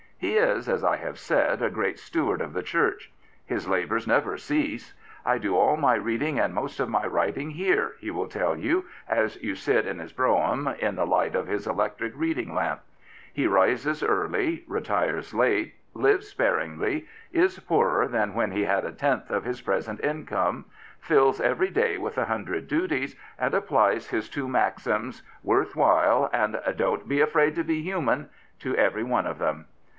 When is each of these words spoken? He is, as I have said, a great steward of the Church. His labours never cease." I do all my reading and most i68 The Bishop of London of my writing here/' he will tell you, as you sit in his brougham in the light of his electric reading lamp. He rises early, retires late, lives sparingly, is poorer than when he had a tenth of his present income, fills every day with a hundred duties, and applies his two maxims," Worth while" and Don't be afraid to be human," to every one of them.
He 0.17 0.35
is, 0.37 0.69
as 0.69 0.83
I 0.83 0.97
have 0.97 1.17
said, 1.19 1.61
a 1.61 1.69
great 1.69 1.97
steward 1.97 2.41
of 2.41 2.53
the 2.53 2.63
Church. 2.63 3.11
His 3.45 3.67
labours 3.67 4.07
never 4.07 4.37
cease." 4.37 4.93
I 5.33 5.37
do 5.37 5.55
all 5.55 5.77
my 5.77 5.95
reading 5.95 6.39
and 6.39 6.53
most 6.53 6.73
i68 6.75 6.77
The 6.77 6.85
Bishop 6.85 6.87
of 6.87 6.93
London 6.93 7.05
of 7.05 7.11
my 7.11 7.17
writing 7.17 7.51
here/' 7.53 7.91
he 7.99 8.11
will 8.11 8.27
tell 8.27 8.57
you, 8.57 8.85
as 9.07 9.41
you 9.43 9.55
sit 9.55 9.85
in 9.87 9.99
his 9.99 10.11
brougham 10.13 10.67
in 10.79 10.95
the 10.95 11.07
light 11.07 11.35
of 11.35 11.47
his 11.47 11.65
electric 11.67 12.13
reading 12.15 12.53
lamp. 12.53 12.81
He 13.33 13.47
rises 13.47 14.03
early, 14.03 14.63
retires 14.67 15.33
late, 15.33 15.75
lives 15.93 16.27
sparingly, 16.27 17.07
is 17.31 17.59
poorer 17.59 18.07
than 18.07 18.33
when 18.33 18.51
he 18.51 18.63
had 18.65 18.85
a 18.85 18.91
tenth 18.91 19.29
of 19.31 19.43
his 19.43 19.61
present 19.61 19.99
income, 20.03 20.65
fills 20.99 21.39
every 21.41 21.69
day 21.69 21.97
with 21.97 22.17
a 22.17 22.25
hundred 22.25 22.67
duties, 22.67 23.15
and 23.39 23.53
applies 23.55 24.09
his 24.09 24.29
two 24.29 24.47
maxims," 24.47 25.23
Worth 25.43 25.75
while" 25.75 26.29
and 26.33 26.59
Don't 26.75 27.07
be 27.07 27.21
afraid 27.21 27.53
to 27.55 27.63
be 27.63 27.81
human," 27.81 28.29
to 28.59 28.75
every 28.75 29.03
one 29.03 29.25
of 29.27 29.37
them. 29.39 29.65